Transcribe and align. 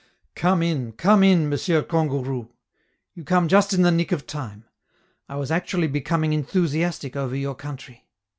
"Come 0.33 0.63
in, 0.63 0.93
come 0.93 1.21
in, 1.21 1.47
Monsieur 1.47 1.83
Kangourou. 1.83 2.49
You 3.13 3.23
come 3.23 3.47
just 3.47 3.71
in 3.71 3.83
the 3.83 3.91
nick 3.91 4.11
of 4.11 4.25
time! 4.25 4.63
I 5.29 5.35
was 5.35 5.51
actually 5.51 5.87
becoming 5.89 6.33
enthusiastic 6.33 7.15
over 7.15 7.35
your 7.35 7.53
country!" 7.53 8.07